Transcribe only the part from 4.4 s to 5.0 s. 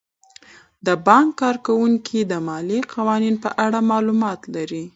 لري.